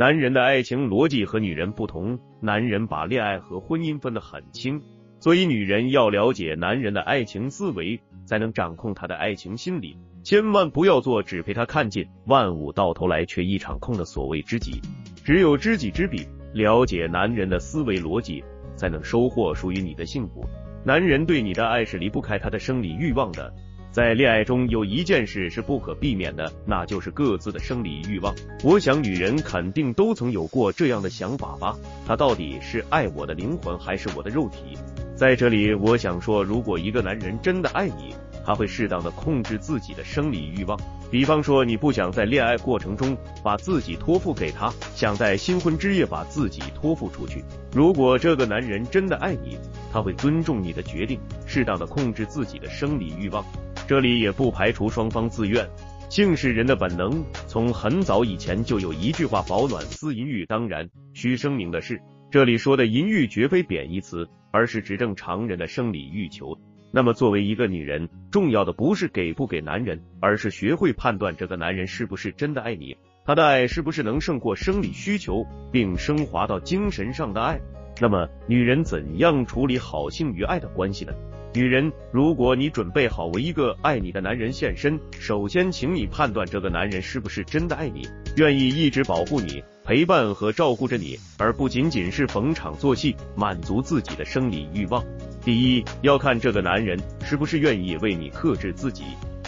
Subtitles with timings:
[0.00, 4.80] 男人的爱情逻辑和女人不同，男人把恋爱和婚姻分得很清，
[5.18, 9.98] 所以女人要了解男人的爱情思维，才能掌控他的爱情心理。
[10.22, 14.80] 千万不要做只陪他看尽万物，到头来却一场空的所谓知己。
[15.22, 18.42] 只有知己知彼，了解男人的思维逻辑，
[18.76, 20.42] 才能收获属于你的幸福。
[20.82, 23.52] 男人对你的爱是离不开他的生理欲望的。
[23.92, 28.32] 在恋爱中有一件事是不可避免的，那就是各自的生理欲望。
[28.62, 31.76] 我想女人肯定都曾有过这样的想法吧？
[32.06, 34.78] 他到底是爱我的灵魂还是我的肉体？
[35.20, 40.80] 在这里，我想说，如果一个男人真的爱你，他会适当的控制自己的生理欲望。
[41.10, 47.44] 比方说，你不想在恋爱过程中把自己托付给他，想在新婚之夜把自己托付出去。
[47.70, 49.58] 如果这个男人真的爱你，
[49.92, 53.44] 他会尊重你的决定，适当的控制自己的生理欲望。
[53.86, 55.68] 这里也不排除双方自愿，
[56.08, 60.46] 性是人的本能，从很早以前就有一句话保暖思淫欲。
[60.46, 66.56] 当然，需声明的是，这里说的淫欲绝非贬义词，而是指正常人的生理欲求。
[66.92, 77.58] 那么，作为一个女人，重要的不是给不给男人，而是学会判断这个男人是不是真的爱你，他的爱是不是能胜过生理需求，并升华到精神上的爱。
[78.00, 81.12] 那么，女人怎样处理好性与爱的关系呢？
[81.52, 89.60] 女人，如果你准备好为一个爱你的男人献身，首先，请你判断这个男人是不是真的爱你，愿意一直保护你、
[89.90, 95.04] 陪伴和照顾着你，而不仅仅是逢场作戏，满足自己的生理欲望。
[95.44, 99.02] 第一，要看这个男人是不是愿意为你克制自己。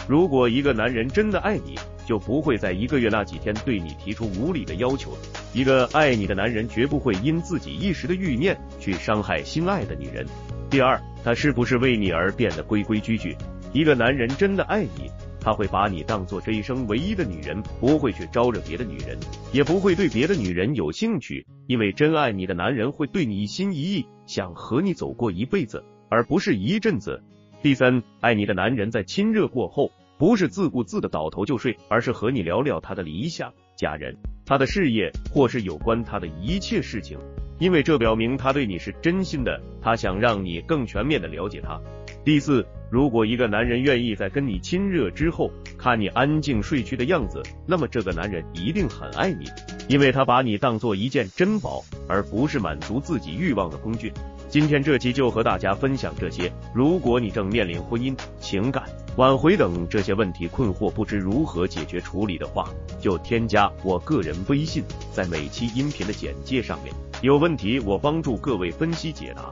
[0.05, 5.17] 如果一个男人真的爱你，就不会在一个月那几天对你提出无理的要求。
[5.53, 10.25] 一个爱你的男人绝不会因自己一时的欲念去伤害心爱的女人。
[10.69, 13.33] 第二，他是不是为你而变得规规矩矩？
[13.71, 15.09] 一个男人真的爱你，
[15.43, 19.19] 他会把你当做这一生唯一的女人，不会去招惹别的女人，
[19.51, 21.45] 也不会对别的女人有兴趣。
[21.67, 27.21] 因为真爱你的男人会对你一心一意，想和你走过一辈子，而不是一阵子。
[27.61, 34.15] 第三，爱你的男人在亲热过后，不是自顾自的倒头就睡，而是和你聊聊他的理想、家人、
[34.45, 37.17] 他的事业，或是有关他的一切事情。
[37.59, 41.79] 因为这表明他对你是真心的，他想让你更全面的了解他。
[42.25, 49.43] 第四，如果一个男人愿意在跟你亲热之后看你安静睡去的样子，那么这个男人一定很爱你，
[49.89, 54.13] 因为他把你当做一件珍宝，而不是满足自己欲望的工具。
[54.47, 56.49] 今天这期就和大家分享这些。
[56.73, 58.85] 如果你正面临婚姻、情感、
[59.17, 62.69] 挽回等这些问题困惑，不知如何解决处理的话，
[63.01, 66.93] 就添加我个人微信，在每期音频的简介上面。
[67.21, 69.51] 有问题，我帮助各位分析解答。